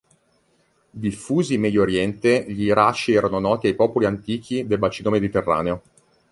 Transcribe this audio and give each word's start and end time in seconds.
Diffusi 0.89 1.53
in 1.53 1.61
Medio 1.61 1.83
Oriente, 1.83 2.43
gli 2.47 2.63
iraci 2.65 3.11
erano 3.13 3.37
noti 3.37 3.67
ai 3.67 3.75
popoli 3.75 4.05
antichi 4.07 4.65
del 4.65 4.79
bacino 4.79 5.11
mediterraneo. 5.11 5.81